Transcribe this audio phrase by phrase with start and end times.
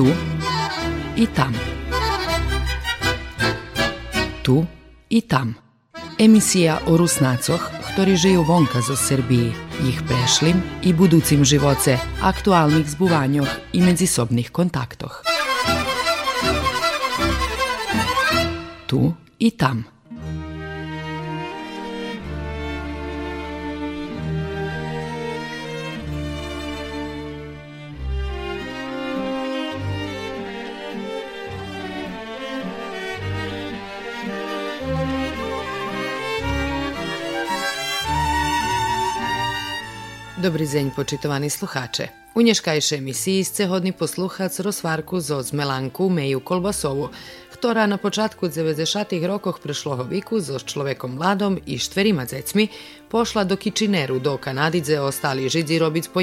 [0.00, 0.08] Tu
[1.16, 1.52] i tam.
[4.42, 4.66] Tu
[5.08, 5.54] i tam.
[6.18, 7.60] Emisija o Rusnacoch,
[7.92, 9.52] ktorí žijú vonka zo Srbiji,
[9.84, 10.56] ich prešlim
[10.88, 15.20] i buducim živoce, aktualnih zbuvanjoh i međusobnih kontaktoh.
[18.88, 19.84] Tu i tam.
[40.42, 42.08] Dobrizeň počitovani sluhače.
[42.34, 47.10] U nješkajšej emisiji scehodni posluhac rozvarku zoz Melanku Meju Kolbasovu,
[47.52, 49.26] ktorá na počátku 90.
[49.26, 52.68] rokoch prešloho viku so človekom mladom i štverima dzecmi
[53.10, 56.20] pošla do Kičineru do Kanadice ostali židzi robic po.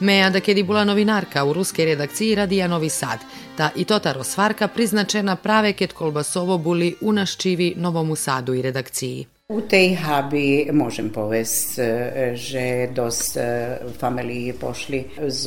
[0.00, 0.40] Meja da
[0.84, 3.18] novinarka u ruske redakciji radianovi Sad,
[3.56, 9.33] ta i tota rozvarka priznačena prave ket Kolbasovo buli u naščivi Novomu Sadu i redakciji.
[9.48, 15.44] U tej hubi možem povest, e, že dos e, familie pošli z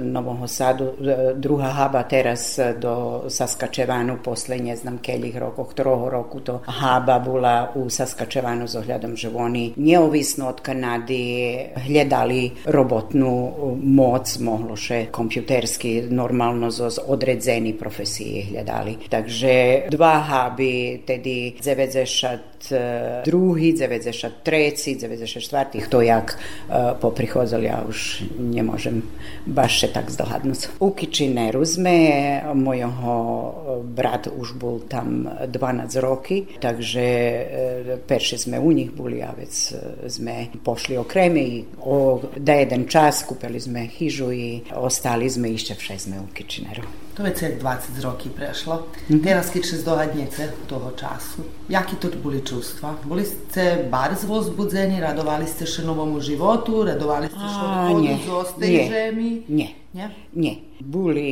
[0.00, 6.40] Novom Sadu, e, druga haba teraz do Saskačevanu, posle ne znam keljih rokoh, troho roku
[6.40, 9.72] to haba bula u Saskačevanu z ohljadom živoni.
[9.76, 11.56] neovisno od Kanadi
[11.86, 18.96] hljadali robotnu moc, mohlo še kompjuterski, normalno zos odredzeni profesie hljadali.
[19.08, 25.88] Takže dva hubi, tedi zevedzeša 92., 93., 94.
[25.88, 29.02] to jak e, poprihodili, ja už ne možem
[29.46, 30.68] baš se tak zdohadnut.
[30.80, 38.58] U Kičine Ruzme, mojoho e, brat už bol tam 12 roky, takže e, perše sme
[38.58, 39.74] u njih boli, a već
[40.06, 46.20] sme pošli okremi o, da jedan čas kupili sme hižu i ostali sme iščevše sme
[46.20, 47.08] u Kičineru.
[47.18, 48.76] To već je 20 roki prešlo.
[49.08, 49.24] Mm -hmm.
[49.24, 51.42] Teraz kiče zdohadnjece toho času.
[51.68, 52.96] Jaki to boli čustva?
[53.04, 58.74] Boli ste barz vzbudzení, radovali ste še novomu životu, radovali ste še odchodu z tej
[58.88, 59.30] žemi?
[59.52, 60.54] Nie, nie, nie.
[60.80, 61.28] Boli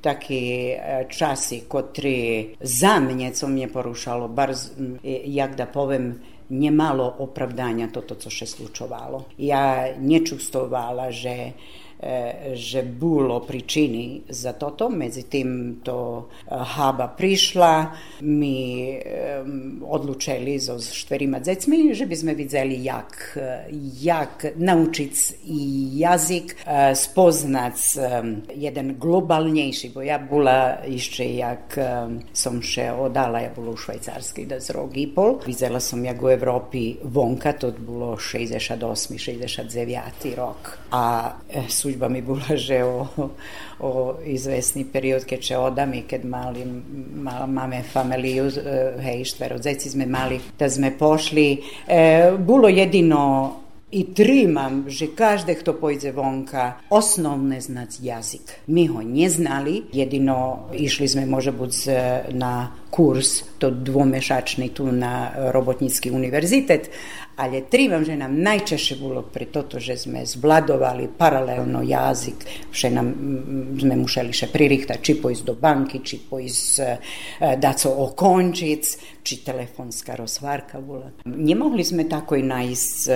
[0.00, 0.76] taki
[1.08, 4.52] časi, kotri za mne, co mne porušalo, bar,
[5.04, 6.16] jak da povem,
[6.50, 9.30] nemalo opravdania toto, co še slučovalo.
[9.38, 11.54] Ja nečustovala, že
[12.56, 17.74] že bolo pričini za toto, medzi tým to Haba prišla,
[18.24, 18.56] my
[19.84, 23.36] odlučili so štverima decmi, že by sme videli, jak,
[24.00, 25.60] jak naučiť i
[26.00, 26.64] jazyk,
[26.96, 27.76] spoznať
[28.56, 31.76] jeden globalnejší, bo ja bola ešte, jak
[32.32, 35.36] som še odala, ja bola u Švajcarskej da z rok i pol.
[35.44, 39.20] Videla som, jak u Evropi vonka, to bolo 68.
[39.20, 40.32] 69.
[40.38, 40.78] rok.
[40.96, 41.36] A
[41.68, 43.08] sú služba mi bola, že o,
[43.82, 43.90] o
[44.22, 46.62] izvesný period, keď še odam i mali,
[47.18, 48.46] mal, máme familiju,
[49.02, 51.58] hej, štvero djeci sme mali, da sme pošli.
[51.86, 53.58] E, bilo jedino
[53.90, 58.46] i trimam, že každé, kto pojde vonka, osnovne znať jazyk.
[58.70, 61.72] My ho neznali, jedino išli sme možda buď
[62.30, 66.90] na kurs, to dvomešačný tu na Robotnický univerzitet,
[67.40, 73.08] ale trívam, že nám najčešće bolo pre toto, že sme zvladovali paralelno jazyk, že nam
[73.80, 76.84] sme museli še pririchtať, či pojsť do banky, či pojsť e,
[77.56, 78.82] daco okončiť,
[79.24, 81.08] či telefonská rozvárka bola.
[81.24, 83.12] Nemohli sme tako i nájsť e,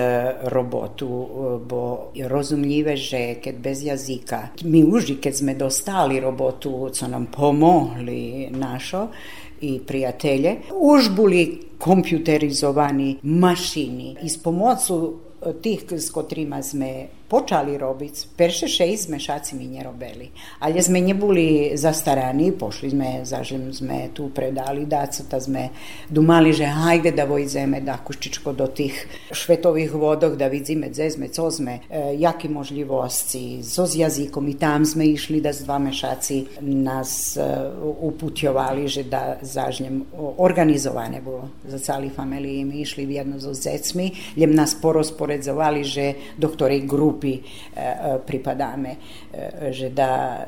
[0.49, 1.27] robotu, e,
[1.61, 8.49] bo rozumljive, že keď bez jazyka, my už keď sme dostali robotu, co nam pomohli
[8.49, 9.13] našo,
[9.61, 14.15] i prijatelje, už boli kompjuterizovani mašini.
[14.23, 15.13] I s pomocu
[15.61, 20.29] tih s kotrima sme počali robiť, perše šest mešaci mi nerobili.
[20.59, 25.69] Ale sme neboli zastaraní, pošli sme, zažim sme tu predali dacu, ta sme.
[26.09, 28.93] Dumali, že hajde da vojdzeme da kuščičko do tých
[29.31, 34.55] švetových vodok, da vidíme, gde sme, co sme, e, jaké možlivosti, so s jazykom i
[34.61, 37.41] tam sme išli da s dva mešaci nás e,
[37.81, 40.03] uputjovali, že da zažnjem
[40.37, 41.49] organizovane bolo.
[41.65, 42.65] Za cali familiji.
[42.65, 48.19] Mi išli jedno so zecmi, ljem nas porosporedzovali, že do ktorej grup grupi e, e,
[48.25, 50.45] pripadáme, e, že da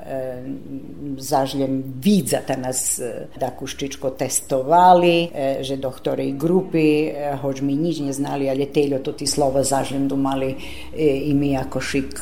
[1.18, 3.00] zažljem vidzata nas
[3.40, 5.30] da kuščičko testovali,
[5.62, 7.12] že do ktorej grupy,
[7.42, 10.56] hoď mi nič neznali, ale teľo to ti slova zažljem dumali
[10.98, 12.14] i mi ako šik,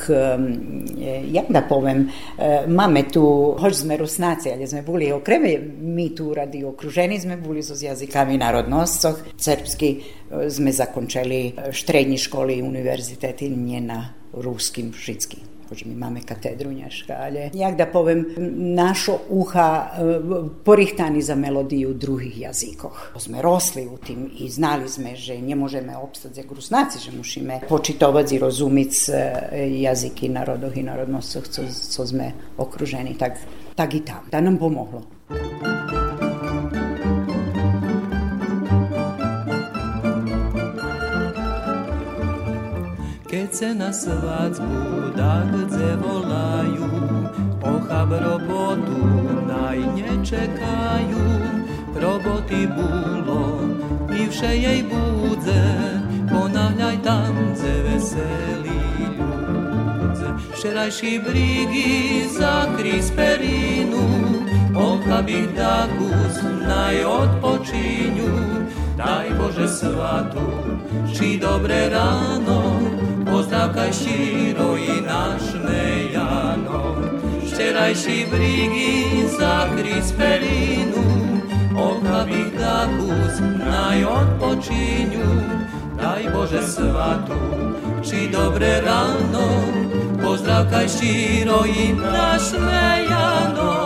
[1.32, 2.06] jak da povem,
[2.68, 7.62] máme tu, hoď sme rusnáci, ale sme boli okreme, my tu radi okruženi sme boli
[7.62, 9.90] so jazykami národnoscoch, srpski
[10.48, 15.56] sme zakončili štrední školy, univerzitety, nie na ruskim, všetkým.
[15.66, 18.38] Bože, my máme katedru Nješka, ale jak da povem,
[18.78, 19.98] našo uha
[20.62, 23.18] porihtani za melodiju drugih jazikoh.
[23.18, 27.66] Sme rosli u tim i znali sme, že ne možeme opstati za grusnaci, že musíme
[27.66, 28.92] počitovať i rozumiť
[29.90, 33.18] jazyky narodov i narodnostov, co, co sme okruženi.
[33.18, 33.34] Tak,
[33.74, 34.22] tak i tam.
[34.30, 35.02] Da nam pomoglo.
[43.36, 46.88] Keď se na svadbu dagdze volajú,
[47.60, 48.96] ochab robotu
[49.44, 51.20] naj nečekajú.
[52.00, 53.60] Roboty bolo
[54.08, 55.68] i vše jej budze,
[56.32, 60.28] ponáhľaj tance veselí ľudze.
[60.56, 64.00] Včerajší brigy za krisperinu,
[65.28, 68.32] ich dagus naj odpočíňu.
[68.96, 70.80] Daj Bože svatu,
[71.12, 72.95] či dobre ráno,
[73.36, 75.42] pozdravkaj širo i naš
[76.14, 76.96] Jano.
[77.44, 81.04] Včerajší brigy za Krisperinu,
[81.76, 85.28] ohavých dakus naj odpočíňu.
[86.00, 87.36] Daj Bože svatu,
[88.00, 89.48] či dobre ráno,
[90.24, 92.56] pozdravkaj širo i naš
[93.10, 93.85] Jano.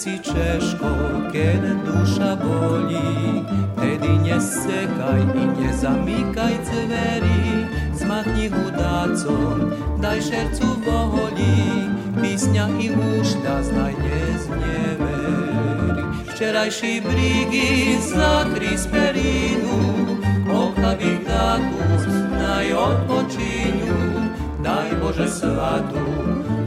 [0.00, 3.44] Si češko, keď duša bolí,
[3.76, 15.52] tedy nesekaj i nezamykaj dverí, zmachni hudácom, daj šercu voholí, písňa i úšta znaj nezneveri.
[16.32, 20.16] Včerajší brigy za Krisperinu,
[20.48, 22.08] ochavých dakus
[22.40, 24.00] naj odpočíňu,
[24.64, 26.08] daj Bože svatu,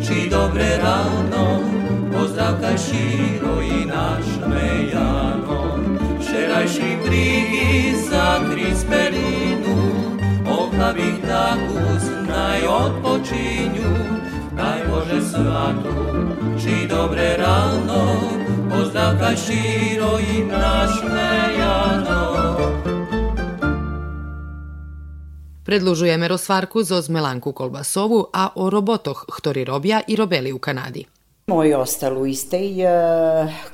[0.03, 1.63] či dobre ráno,
[2.11, 5.79] pozdravkaj širo i naš Mejano.
[6.19, 9.79] Včerajší brigy za Krisperinu,
[10.43, 13.91] ochavých dakus naj odpočíňu,
[14.59, 15.95] daj Bože svatu,
[16.59, 18.19] či dobre ráno,
[18.67, 22.52] pozdravkaj širo i naš Mejano.
[25.63, 31.07] Predlužujeme rozvarku zo Zmelanku Kolbasovu, a o robotoch, ktorí robia i robili u Kanadi.
[31.47, 32.91] Moj ostal u istej e,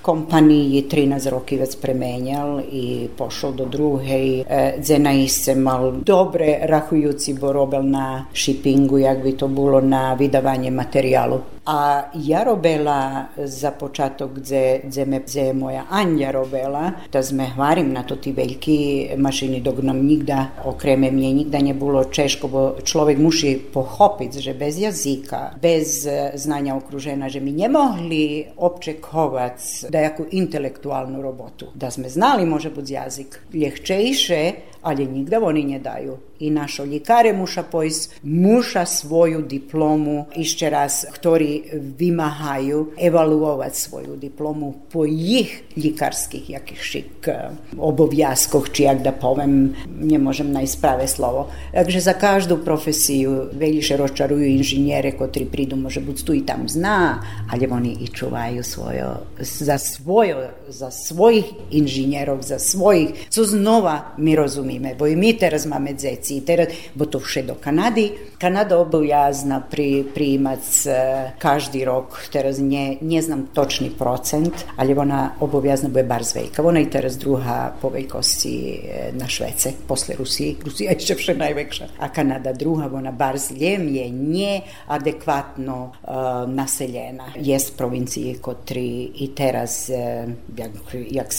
[0.01, 4.45] kompaniji, 13 roki već premenjal i pošao do druge,
[4.77, 10.71] gdje naiste mal dobre rahujuci bo robel na shippingu, jak bi to bilo na vydavanje
[10.71, 17.45] materijalu a ja robila za počatok, gdje, gdje me gdje moja Anja robila, da sme
[17.45, 22.47] hvarim na to ti veliki mašini, dok nam nigda okreme mje, nigda nie bilo češko,
[22.47, 28.45] bo človek muši pohopit, že bez jazika, bez e, znanja okružena, že mi ne mogli
[28.57, 31.69] opčekovac da jaku intelektualnu robotu.
[31.75, 34.51] Da sme znali može bud jazik ljehčejše,
[34.81, 41.63] ali nigda oni nie dajú naš oljikare muša pois muša svoju diplomu išće raz ktori
[41.97, 50.17] vimahaju evaluovat svoju diplomu po ih ljikarskih jakih šik eh, obovjaskoh čijak da povem ne
[50.17, 50.61] možem na
[51.07, 51.51] slovo.
[51.73, 57.23] Takže za každu profesiju veljiše ročaruju inženjere kotri pridu može bud tu i tam zna
[57.51, 60.37] ali oni i čuvaju svojo za svojo
[60.67, 66.28] za svojih inženjerov za svojih co znova mi rozumime bo i mi teraz máme dzeci
[66.45, 68.37] teraz, bo to vše do Kanady.
[68.39, 70.91] Kanada obojazna pri, prijímac e,
[71.35, 76.63] každý rok, teraz nie, neznam točný procent, ale ona obojazna bude bar zvejka.
[76.63, 78.75] Ona je teraz druhá po veľkosti e,
[79.17, 80.55] na Švece, posle Rusiji.
[80.63, 81.85] Rusija ešte vše najväčšia.
[81.99, 87.35] A Kanada druhá, ona bar zljem je neadekvatno uh, naseljena.
[87.35, 90.71] Jest provinciji kotri i teraz, uh, jak,
[91.11, 91.29] jak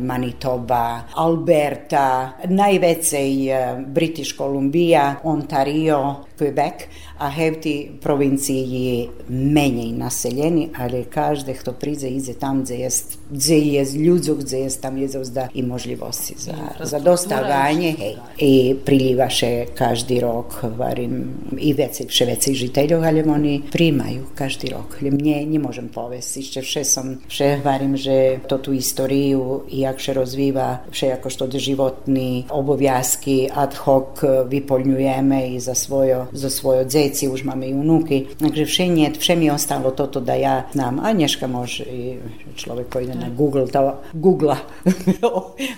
[0.00, 3.50] Manitoba, Alberta, najvecej
[3.88, 6.86] British Columbia, Ontario, Quebec,
[7.18, 13.84] a hevti provinciji menej naseljeni, ali každe kto prize ize tam gdje jest, gdje je
[13.94, 18.16] ljudzu, gdje jest tam je zda i možljivosti za, za dostavanje hej.
[18.38, 25.00] i priljivaše každi rok varim i veci, vše veci žiteljov, ali oni primaju každi rok.
[25.00, 29.98] Mnje nie možem povesti, ešte vše som, vše varim, že to tu istoriju i jak
[29.98, 36.84] še rozviva, vše jako što životni obovjazki ad hoc vypoľňujeme i za svojo, za svojo
[36.84, 38.26] dzeť djeci, už máme i unuky.
[38.38, 41.00] Takže vše, nie, vše mi ostalo toto da ja znam.
[41.00, 42.18] A Nješka može i
[42.56, 44.56] človek koji ide na Google, da Google,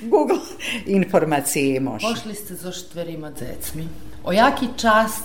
[0.03, 0.39] Google
[0.87, 2.07] informacije može.
[2.07, 3.89] Pošli ste so štverima decmi.
[4.25, 5.23] O jaki čas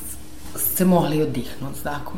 [0.55, 2.13] ste mogli odihnuti, tako?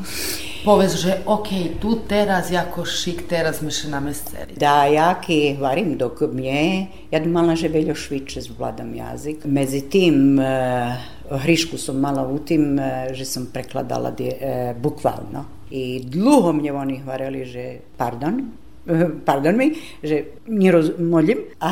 [0.65, 4.53] Powiedz, że okej, okay, tu teraz jako šik, teraz my się nami sceli.
[4.57, 9.45] Da, jaki varim dok mnie, ja dumala, že veľo šviče zvládam jazyk.
[9.45, 15.67] Medzi tým uh, hrišku som mala u tým, uh, že som prekladala uh, bukvalno.
[15.67, 17.63] I dlho mne oni hvareli, že
[17.99, 18.66] pardon,
[19.29, 21.55] pardon mi, že nerozumiem.
[21.59, 21.71] A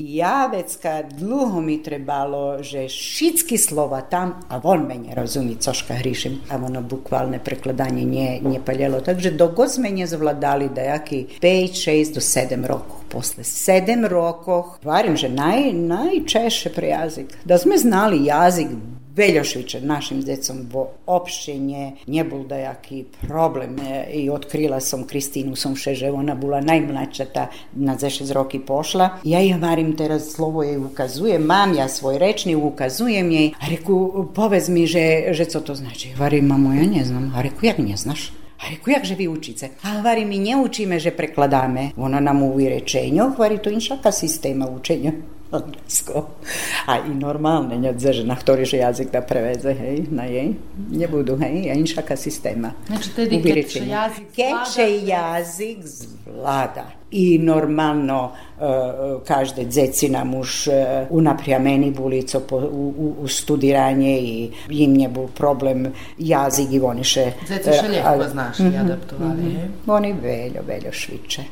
[0.00, 6.48] ja vecka dlho mi trebalo, že všetky slova tam a on me nerozumí, coška hrišim.
[6.50, 9.00] A ono bukvalne prekladanie nie, nepaljelo.
[9.04, 13.08] Takže dok sme nezvladali dajaký 5, 6 do 7 rokov.
[13.08, 17.38] Posle 7 rokov, varim, že naj, najčešće pre jazik.
[17.44, 18.68] Da sme znali jazik
[19.16, 20.56] Veljošvića našim decom
[21.06, 23.76] uopšte nje, nje bol dajaký problem
[24.12, 29.10] i otkrila som Kristinu som že ona bola najmlača ta na 6 roki pošla.
[29.24, 34.28] Ja je varim teraz slovo jej ukazujem, mam ja svoj rečni, ukazujem jej, a reku,
[34.34, 36.12] povedz mi, že, že co to znači.
[36.18, 37.32] Varim, mamo, ja ne znam.
[37.36, 38.32] A reku, jak ne znaš?
[38.60, 39.70] A reku, jakže vy učíte?
[39.82, 41.92] A hovorí, my neučíme, že prekladáme.
[41.96, 45.12] Ona nám uví rečenjo, hovorí, to inšaka systéma učenja.
[45.56, 46.26] Anglicko.
[46.86, 50.54] A i normalne, neodze, že na ktorý že jazyk da preveze, hej, na jej,
[50.90, 52.72] nebudú, hej, a inšaka sistema.
[52.86, 56.84] Znači, tedy keď će jazyk Keď će jazyk zvlada.
[57.10, 60.68] I normalno uh, každe dzeci nam už
[61.10, 67.04] uh, bulico po, u, u, u studiranje i im nje bol problem jazik i oni
[67.04, 67.32] še...
[67.46, 69.92] Dzeci še lijepo znaš mm -hmm, i adaptovali, mm -hmm.
[69.92, 71.42] Oni veljo, veljo šviče.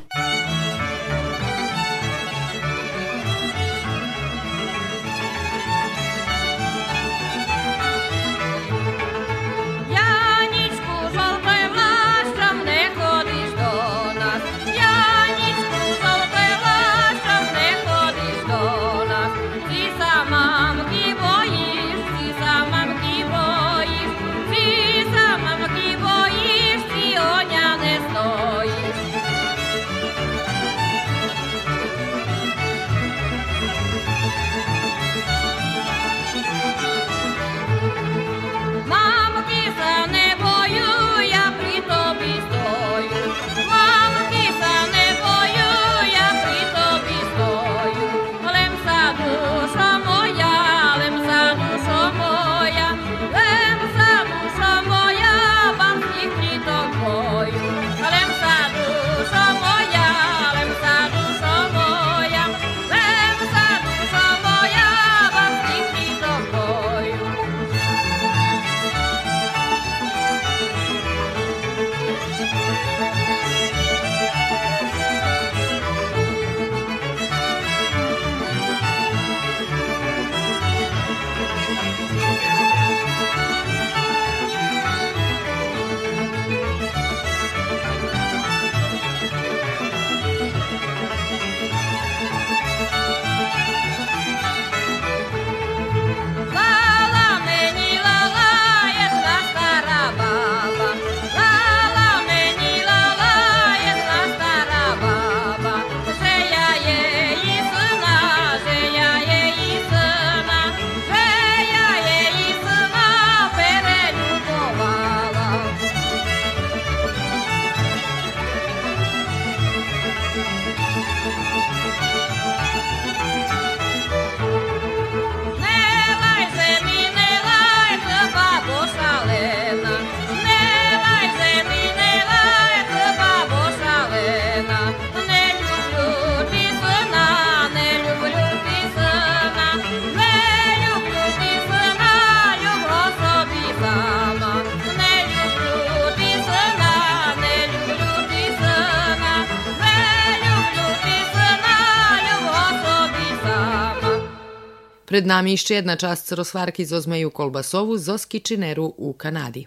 [155.05, 159.65] Pred nami išče jedna čast Rosvarki Zozmeju Kolbasovu z Kičineru u Kanadi.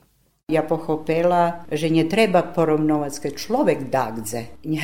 [0.49, 4.42] Ja pohopela, že nje treba porovnovati kad človek dagdze.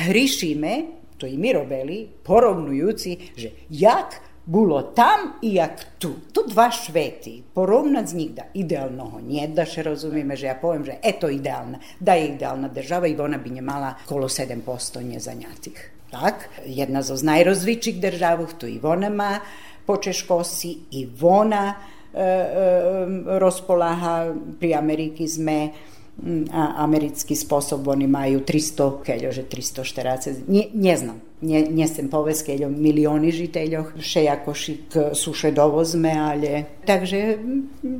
[0.09, 0.81] Riši me,
[1.17, 6.13] to i mi robeli, porovnujući, že jak bilo tam i jak tu.
[6.33, 10.85] To dva šveti, porovnat z njih da idealno nje, da še razumime, že ja povem,
[10.85, 15.19] že eto idealna, da je idealna država i ona bi nje mala kolo 7% nje
[15.19, 15.91] zanjatih.
[16.11, 19.39] Tak, jedna z najrozvičih državah, tu i ona ma,
[19.85, 21.77] po Češkosi i vona e,
[22.17, 22.25] e,
[23.37, 25.57] rozpoláha, pri Ameriky sme
[26.55, 31.19] a americký spôsob, oni majú 300, keďže 340, ne, neznam.
[31.43, 37.35] nie, nie sem povedz, keď milióny žiteľoch, še ako šik suše dovozme, ale takže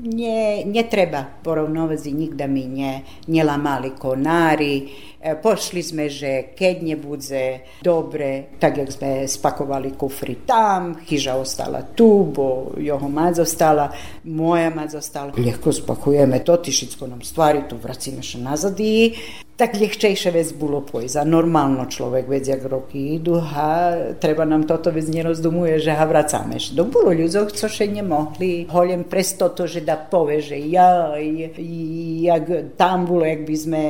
[0.08, 8.54] nie, netreba porovnovať nikda mi nie, nelamali konári, E, pošli sme, že keď nebude dobre,
[8.62, 13.90] tak jak sme spakovali kufri tam, chyža ostala tu, bo jeho mať zostala,
[14.30, 15.30] moja mať zostala.
[15.34, 19.18] Ľahko spakujeme to, ty všetko nám stvari, tu vracíme še nazad i
[19.56, 21.16] tak ľahčejšie vec bolo pojsť.
[21.16, 26.04] A normálno človek vedie, jak roky idú a treba nám toto vec nerozdumuje, že ha
[26.04, 26.60] vracame.
[26.76, 28.68] Do bolo ľuďov, čo še nemohli.
[28.68, 33.82] Holiem presto to, že da pove, že ja, jak tam bolo, jak by sme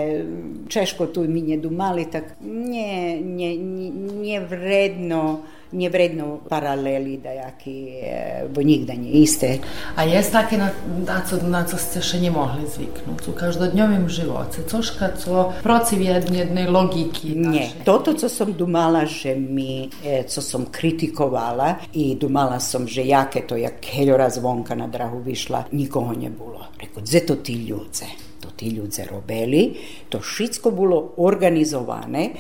[0.69, 8.61] Češko tu my nedumali, tak nie, nie, nie, nie vredno nevredno paraleli jaký, e, bo
[8.61, 9.59] nikda nie isté.
[9.95, 10.71] A je také, na,
[11.05, 14.63] na, co, na co ste še nemohli zvyknúť u každodňovým živote?
[14.63, 17.35] Cožka, co protiv jednej logiki?
[17.35, 17.83] Nie.
[17.83, 23.43] Toto, co som dumala, že mi, e, co som kritikovala i dumala som, že jaké
[23.43, 26.71] to, jak heľora zvonka na drahu vyšla, nikoho nebolo.
[26.79, 28.24] Reko, dze to ti ľudze?
[28.55, 29.75] Ti ľudze robili,
[30.09, 32.31] to všetko bolo organizované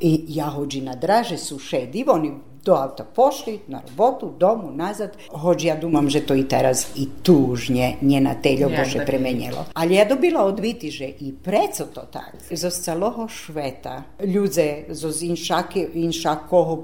[0.00, 2.32] i ja hođi na draže su šedi, oni
[2.64, 5.16] do auta pošli, na robotu, domu, nazad.
[5.30, 9.64] Hoď ja dumam, že to i teraz i tužnje nje na teljo bože premenjelo.
[9.74, 12.38] Ali ja dobila odviti, že i preco to tak.
[12.50, 16.74] Zo celoho šveta ľudze zo zinšake, inšakoho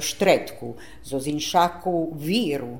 [0.00, 2.78] štretku, zo zinšaku víru,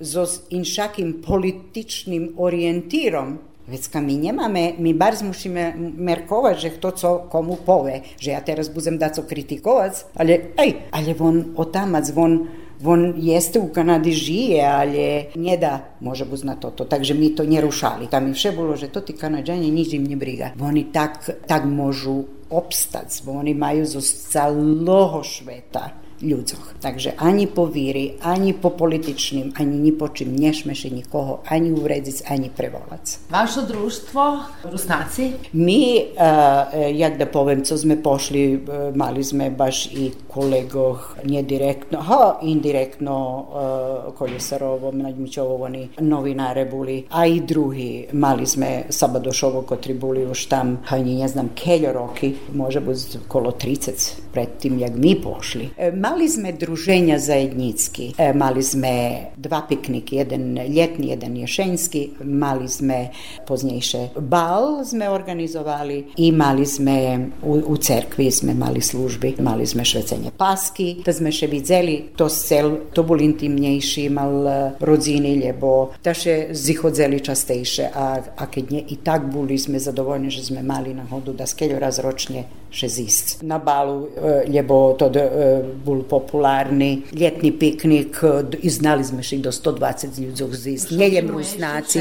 [0.00, 3.38] zo inšakim političnim orijentirom
[3.68, 8.72] Vecka my nemáme, my barz musíme merkovať, že kto co komu povie, že ja teraz
[8.72, 12.48] budem dať co kritikovať, ale aj, ale on otamac, on,
[12.80, 15.04] on jeste u Kanadi žije, ale
[15.36, 16.88] nedá, može buz na toto.
[16.88, 18.08] Takže mi to nerušali.
[18.08, 20.56] Tam mi vše bolo, že to ti Kanadžani nič im nebriga.
[20.56, 26.78] Oni tak, tak môžu obstať, bo oni majú zo celoho šveta ľudzoch.
[26.80, 32.30] Takže ani po víri, ani po političným, ani ni po čím nešmeši nikoho, ani uvrediť,
[32.30, 33.30] ani prevolať.
[33.30, 34.22] Vaše družstvo,
[34.70, 35.38] Rusnáci?
[35.52, 35.82] My,
[36.14, 38.60] uh, jak da poviem, co sme pošli, uh,
[38.94, 47.26] mali sme baš i kolegoh, nedirektno, ha, indirektno, uh, Koljesarovo, Mlađmićovo, oni novinare boli, a
[47.26, 52.80] i drugi, mali sme Sabadošovo, kotri boli už tam, ani ne znam, keljo roki, može
[52.80, 55.68] biti kolo 30 pred tim, jak mi pošli.
[55.78, 58.92] E, Mali sme druženja zajednicki, e, mali sme
[59.36, 63.12] dva piknike, jedan ljetni, jedan ješenjski, mali sme
[63.44, 66.04] poznjejše bal sme organizovali.
[66.16, 71.32] I mali sme u, u cerkvi sme mali službi, mali sme švecenje paski, da sme
[71.32, 77.90] še vidzeli to sel, to bol intimnejši mal e, rodzini, lebo da še zihodzeli častejše,
[77.92, 81.76] a, a keď nie, i tak boli sme zadovoljni, že sme mali nahodu da skeljo
[81.76, 84.08] razročnje 60 na balu
[84.48, 90.20] je bo to e, bol popularni ljetni piknik e, i znali smo še do 120
[90.20, 92.00] ljudi zist nie je rusnaci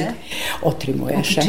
[0.61, 1.41] otrimuješe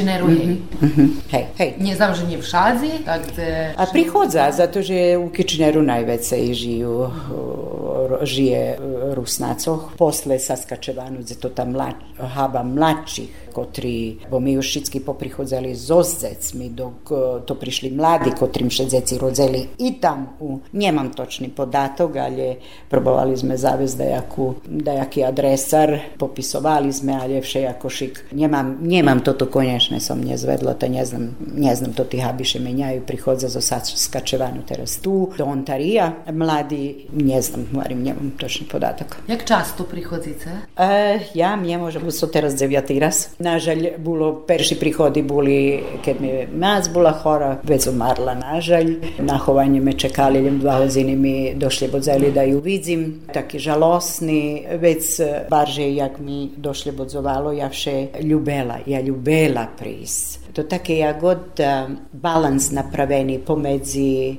[1.30, 1.74] hej hej.
[1.78, 3.74] Nie znam nie w Szadzi tak gdy...
[3.76, 7.10] a prihodza zato że u Kičineru najvecej žiju
[8.22, 8.78] žije e,
[9.14, 11.92] rusnacoh posle Saskačevanu zato tam mla,
[12.34, 17.10] haba mlačih kotri, bo mi už všetky poprichodzali so zecmi, dok
[17.42, 22.54] to prišli mladi, kotrým še zeci rodzeli i tam u, nemam točný podatok, ali.
[22.88, 28.14] Probovali sme zaviesť dajakú, dajaký adresar, popisovali sme, ale všejako šik.
[28.32, 33.60] Nemám, nemám toto konečné som nezvedlo, to neznam, neznam to tí habiše menjajú, prichodza zo
[33.60, 36.28] Saskačevanu teraz tu, do Ontarija.
[36.32, 39.20] Mladi, neznam, hovorím, nemám točný podatok.
[39.28, 40.70] Jak často prichodzíte?
[40.76, 42.72] E, ja nemôžem, so teraz 9.
[43.00, 43.32] raz.
[43.48, 48.94] Nažalj, bolo, perši prihodi boli, keď mi mac bola chora, već umarla, nažalj.
[49.18, 55.20] Na chovanje me čekali, dva hodiny mi došli bodzeli da ju vidim, taki žalosni, već
[55.50, 60.38] barže jak mi došle bodzovalo, ja vše ljubela, ja ljubela pris.
[60.58, 61.60] To také ja god
[62.12, 64.34] balans napraveni pomedzi e,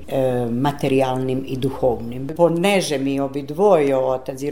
[0.51, 2.27] materijalnim i duhovnim.
[2.35, 4.49] Poneže mi obi dvoje otac i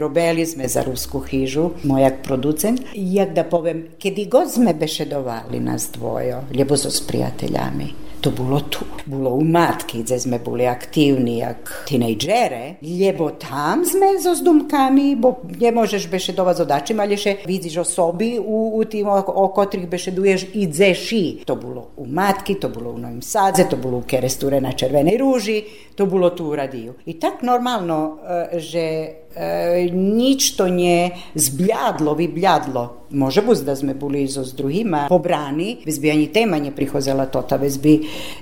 [0.68, 2.80] za rusku hižu, mojak producent.
[2.94, 8.60] Jak da povem, kedi god sme bešedovali nas dvojo, ljebo so s prijateljami, to bilo
[8.60, 8.78] tu.
[9.06, 15.36] Bilo u matki, gdje sme bili aktivni jak tinejdžere, ljebo tam sme zo zdumkami, bo
[15.60, 20.46] ne možeš beše dova zodačima, ali še vidiš osobi u, u tim o beše duješ
[20.54, 21.38] i dzeši.
[21.44, 25.18] To bilo u matki, to bilo u Novim Sadze, to bilo u Keresture na Červenoj
[25.18, 26.94] ruži, to bilo tu u radiju.
[27.06, 28.18] I tak normalno,
[28.52, 32.94] e, že e, nič to nie zbljadlo, vibljadlo.
[33.10, 37.26] Može bus da sme bili izo s drugima pobrani, bez bi ani tema nje prihozela
[37.26, 38.00] tota, bez bi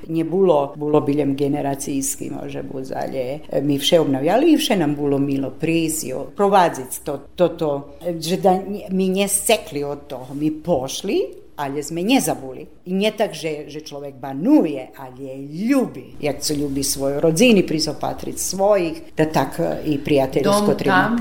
[0.09, 3.39] nje bilo, bilo biljem generacijski, može bus dalje.
[3.63, 8.37] Mi vše obnavljali i vše nam bilo milo prizio, provadzic to, to, to, e, že
[8.37, 12.67] da mi nje sekli od toho, mi pošli, ale sme nezabuli.
[12.87, 15.35] I nie tak, že, že človek banuje, ale je
[15.67, 16.17] ljubi.
[16.21, 21.17] Jak se ljubi svojoj rodzini, prizopatriť svojich, da tak i prijateljsko treba.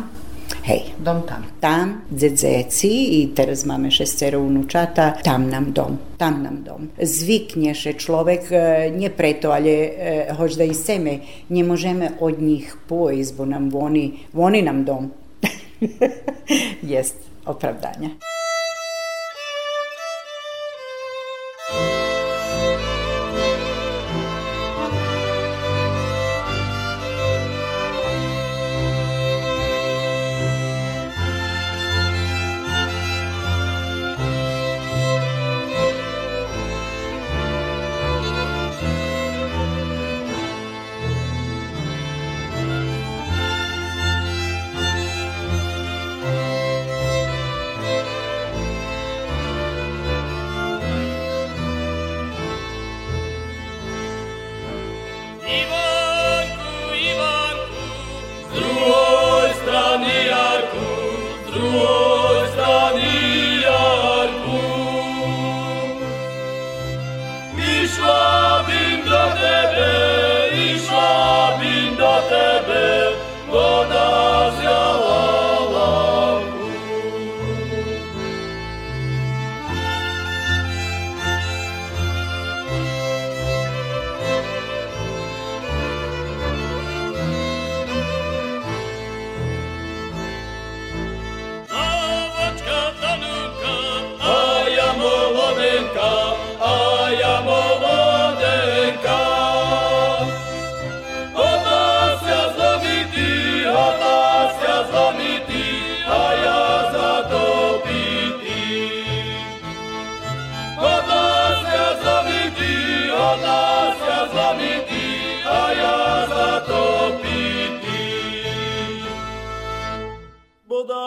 [0.66, 1.46] Hej, dom tam.
[1.60, 6.90] tam dzedzeci i teraz máme šestero unučata, tam nam dom, tam nam dom.
[6.98, 9.90] Zvykne že človek, e, nie preto, ale e,
[10.34, 11.20] hoć da i seme,
[11.50, 15.12] ne možeme od njih pojizť, bo nam oni, oni nam dom.
[16.94, 18.18] Jest opravdanje.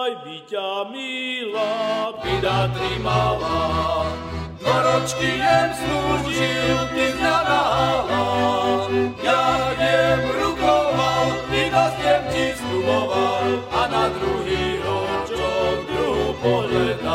[0.08, 1.76] Bodaj by ťa milá
[2.24, 4.08] bida trimala,
[4.56, 8.88] dva ročky jem slúžil, ty mňa nahala.
[9.20, 17.07] Ja jem rukoval, vydostiem ti sluboval, a na druhý ročok druhú pohľadal.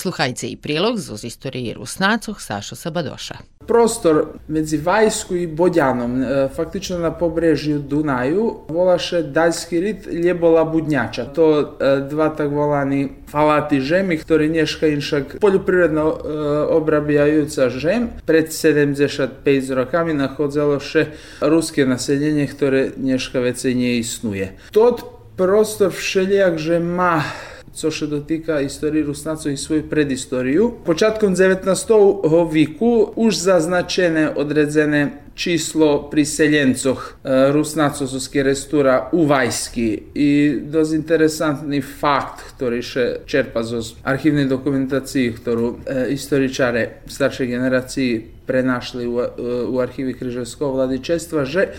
[0.00, 3.34] Posluhajte i prilog z istoriji Rusnacoh Sašo Sabadoša.
[3.66, 11.24] Prostor medzi Vajsku i Bodjanom, e, faktično na pobrežju Dunaju, volaše daljski rit Ljebola Budnjača.
[11.24, 16.38] To e, dva tak volani falati žemi, ktorí nješka inšak poljoprivredno e,
[16.72, 18.08] obrabijajuca žem.
[18.24, 21.06] Pred 75 rokami nachodzelo še
[21.40, 24.52] ruske naseljenje, ktoré nješka vece nie istnuje.
[24.72, 25.04] Tot
[25.36, 27.20] prostor všelijak, že má
[27.72, 30.72] co się dotyka historii Rusnaco i swoju predistoriju.
[30.84, 31.88] Početkom 19.
[32.52, 40.02] viku už zaznačene odredzene číslo priseljencoh e, rusnacovskih restura u Vajski.
[40.14, 48.10] I doz interesantni fakt, ktorý še čerpa z archivnej dokumentaciji, ktorú e, istoričare staršej generaciji
[48.44, 49.26] prenašli u, e,
[49.70, 51.72] u arhivi Križevskog vladičestva, že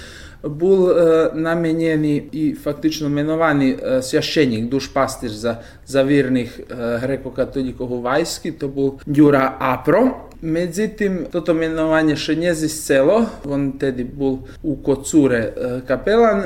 [0.43, 0.95] був
[1.33, 9.55] намінений і фактично менований священник, душпастир за, за вірних греко-католіків у Вайській, то був Дюра
[9.59, 10.11] Апро.
[10.43, 15.53] Međutim, toto menovanje še nije ziscelo, on tedi bol u Kocure
[15.87, 16.41] kapelan,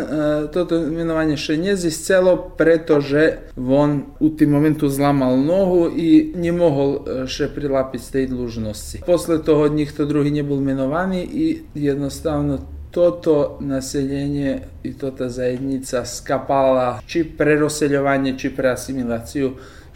[0.53, 6.99] toto menovanje še nije ziscelo, pretože on u tim momentu zlamal nohu i nie mohol
[7.27, 8.99] še prilapiti tej dlužnosti.
[9.07, 12.59] Posle toho nikto drugi nie bol menovaný i jednostavno
[12.95, 19.51] toto naseljenje i tota zajednica skapala či preroseljovanje, či preasimilaciju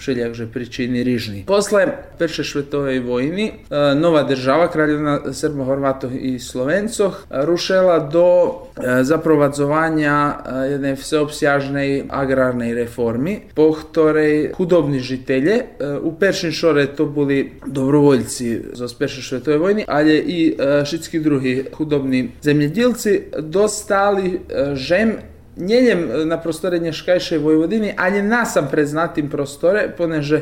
[0.07, 1.45] вже причини ріжні.
[1.47, 8.55] Після Першої світової війни е, нова держава, країна сербо хорватів і словенців, е, рушила до
[8.83, 15.63] е, запроваджування jednej всеобсяжної аграрної реформи, по якій худобні жителі,
[16.03, 22.29] у першій шоре то були добровольці з Першої світової війни, але і всі другі худобні
[22.41, 24.39] земледілці достали
[24.73, 25.13] жем
[25.59, 30.41] Njenjem e, na prostore Nješkajšej Vojvodini, a ali na sam preznatim prostore, poneže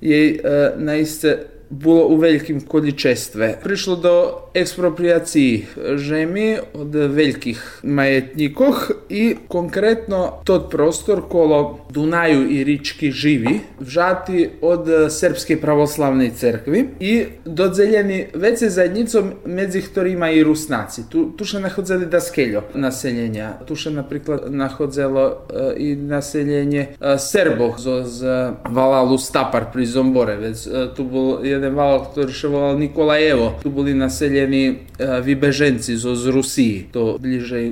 [0.00, 1.38] je e, naiste
[1.72, 3.58] bilo u velikim količestve.
[3.62, 13.10] Prišlo do ekspropriaciji žemi od velikih majetnikoh i konkretno tot prostor kolo Dunaju i Rički
[13.10, 21.02] živi vžati od Srpske pravoslavne crkvi i dodzeljeni vece zajednicom među ktorima i Rusnaci.
[21.10, 23.52] Tu, tu še nahodzeli daskeljo naseljenja.
[23.66, 28.34] Tu še napriklad nahodzelo uh, i naseljenje uh, Srbov z, z
[28.68, 30.36] Valalu Stapar pri Zombore.
[30.36, 33.62] Vec, uh, tu bol jedan jeden val, ktorý sa volal Nikolajevo.
[33.62, 37.66] Tu boli naseljeni vybeženci zo z Rusiji, to bližej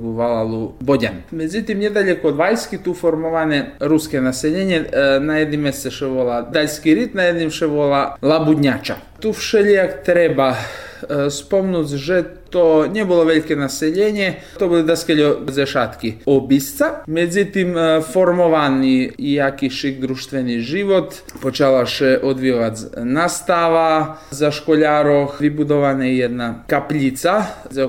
[0.00, 1.28] k valalu Bodjan.
[1.30, 4.84] Međutim, nedaleko od Vajski tu formovane ruske naseljenje,
[5.20, 8.96] na jednime se še vola Daljski rit, na jednim še vola Labudnjača.
[9.20, 10.56] Tu všelijak treba
[11.30, 17.02] spomnuti, že то не было великое население, то были доскелі зашатки обіця.
[17.06, 27.46] Мedzitим э, формований якийсь друштвений живот, почала ще одвівати настава за школярох, вибудована одна капліця
[27.70, 27.88] за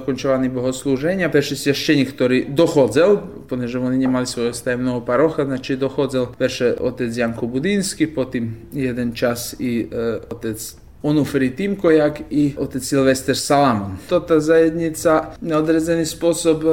[0.50, 1.30] богослуження.
[1.30, 7.18] Перший священик, який доходив, понеже вони не мали свого стаємного пароха, значить доходив перше отець
[7.18, 8.54] Янко Будинський, потім
[8.90, 10.76] один час і э, отець
[11.06, 13.98] Onufri Timkojak i otec Silvester Salamon.
[14.10, 16.64] Tota zajednica na određeni sposob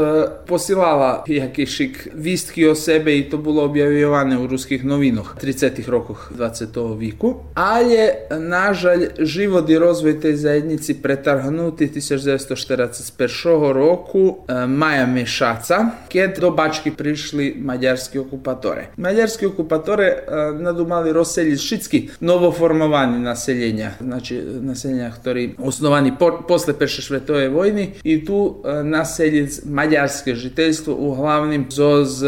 [0.46, 5.88] posilala jakišik vistki o sebe i to bilo objavljivane u ruskih novinoh 30.
[5.88, 6.98] rokoh 20.
[6.98, 7.34] viku.
[7.54, 14.36] Ale, nažalj, život i rozvoj tej zajednici pretarhnuti 1941 roku
[14.68, 18.86] maja mešaca, keď do Bački prišli mađarski okupatore.
[18.96, 20.24] Mađarski okupatore
[20.58, 23.90] nadumali rozseljiť všetky novoformovani naseljenja,
[24.22, 31.66] znači naseljenja ktorí osnovani po, posle Perše svetovej vojny i tu naseljic mađarske žiteljstvo uglavnim
[31.70, 32.22] zoz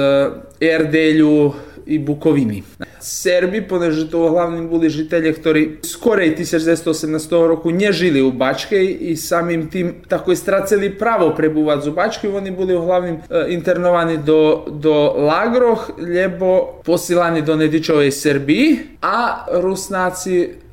[0.61, 1.53] Erdelju
[1.87, 2.63] i Bukovini.
[3.01, 9.71] Serbi, poneže to uglavnim boli žitelje, ktorí skorej 1918 roku nežili u Bačkej i samim
[9.71, 15.91] tim tako i straceli pravo prebúvať u Bačkej, oni boli uglavnim internovani do, do Lagroh,
[15.99, 20.64] lebo posilani do Nedičovej Srbiji, a Rusnáci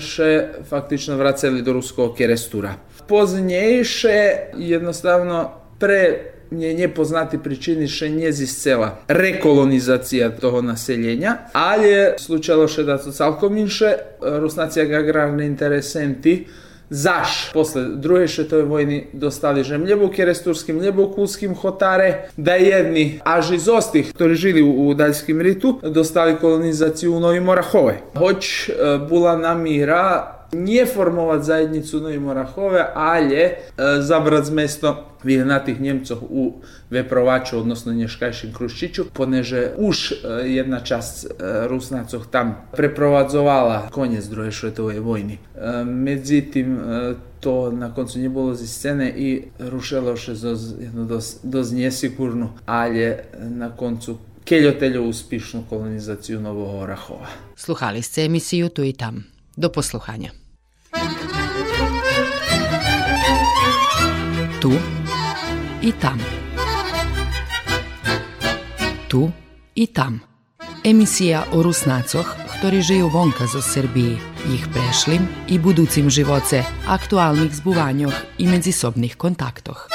[0.00, 2.74] še faktično vraceli do ruskog restura.
[3.08, 12.68] Poznejše jednostavno pre nje nepoznati pričini še nije ziscela rekolonizacija toho naseljenja, ali je slučajno
[12.68, 16.46] še da su calkom inše rusnacija agrarni interesenti
[16.92, 24.12] Zaš posle druge švetove vojni dostali že mljebukeresturskim, mljebukulskim hotare, da jedni až iz ostih,
[24.12, 27.96] ktorí žili u, u daljskim ritu, dostali kolonizaciju u Novi Morahove.
[28.18, 28.70] Hoć
[29.08, 36.22] bula namira nie formować zajednic Suny i Morachowe, ale e, zabrać z miasta wygnatych Niemców
[36.22, 36.60] u
[36.90, 44.52] Weprowaczu, odnoсно Nieszkajszym Kruszczyciu, ponieważ już e, jedna część e, Rusnaców tam przeprowadzowała koniec II
[44.52, 45.36] światowej wojny.
[45.56, 50.56] E, między tym e, to na końcu nie było ze sceny i ruszyło się do,
[50.94, 57.28] no, do, do niesigurno, ale na końcu Кельотелю успішну колонізацію нового Рахова.
[57.56, 59.24] Слухались це емісію, то і там.
[59.56, 60.30] До послухання.
[60.92, 61.00] Tu
[65.82, 66.20] i tam.
[69.08, 69.32] Tu
[69.74, 70.20] i tam.
[70.84, 74.20] Emisija o Rusnacoch, ktorí žijú vonka zo Srbiji,
[74.52, 79.88] ich prešlim i budúcim živoce, aktuálnych zbúvaňoch i medzisobných kontaktoch.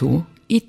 [0.00, 0.66] Tu i tam.